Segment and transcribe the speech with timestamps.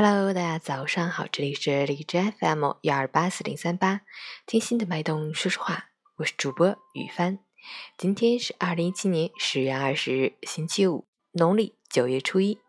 [0.00, 4.02] Hello，大家早上好，这里是荔枝 FM 幺二八四零三八，
[4.46, 7.40] 听心的脉动说说话，我是主播雨帆。
[7.96, 12.60] 今天是二零一七年十月二十日，星期五，农历九月初一。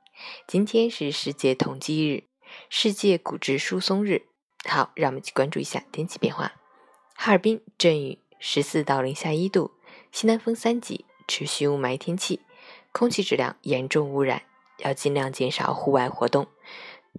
[0.47, 2.23] 今天是世界统计日，
[2.67, 4.23] 世界骨质疏松日。
[4.67, 6.53] 好，让我们去关注一下天气变化。
[7.13, 9.69] 哈尔滨阵雨，十四到零下一度，
[10.11, 12.41] 西南风三级，持续雾霾天气，
[12.91, 14.41] 空气质量严重污染，
[14.79, 16.47] 要尽量减少户外活动。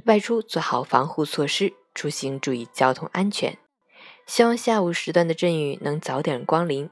[0.07, 3.59] 外出做好防护措施，出行注意交通安全。
[4.27, 6.89] 希望下午时段的阵雨能早点光临，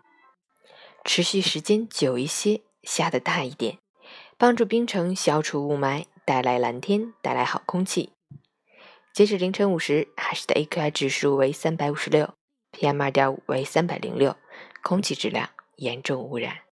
[1.04, 3.78] 持续时间久一些，下的大一点，
[4.36, 8.12] 帮助冰城消除雾霾，带来蓝天，带来好空气。
[9.14, 12.34] 截止凌晨五时，海市的 AQI 指数为三百五十六
[12.72, 14.36] ，PM 二点五为三百零六，
[14.82, 16.67] 空气质量严重污染。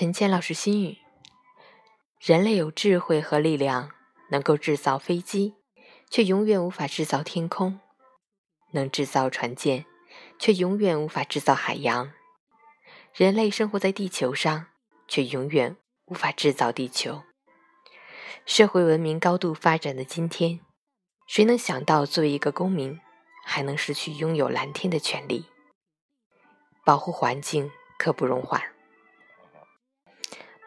[0.00, 0.96] 陈谦老师心语：
[2.18, 3.90] 人类有智慧和力量，
[4.30, 5.56] 能够制造飞机，
[6.08, 7.80] 却永远无法制造天空；
[8.70, 9.84] 能制造船舰，
[10.38, 12.14] 却永远无法制造海洋。
[13.12, 14.68] 人类生活在地球上，
[15.06, 15.76] 却永远
[16.06, 17.24] 无法制造地球。
[18.46, 20.60] 社会文明高度发展的今天，
[21.26, 22.98] 谁能想到作为一个公民，
[23.44, 25.44] 还能失去拥有蓝天的权利？
[26.86, 28.62] 保护环境刻不容缓。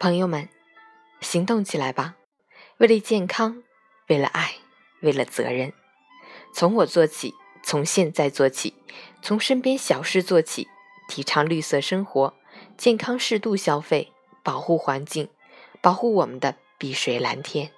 [0.04, 0.50] 朋友们，
[1.22, 2.16] 行动起来吧！
[2.76, 3.64] 为了健康，
[4.10, 4.56] 为了爱，
[5.02, 5.72] 为了责任，
[6.54, 8.74] 从我做起，从现在做起，
[9.22, 10.68] 从身边小事做起，
[11.08, 12.34] 提倡绿色生活，
[12.76, 14.12] 健康适度消费，
[14.44, 15.30] 保护环境，
[15.80, 17.72] 保护我们的碧水蓝天。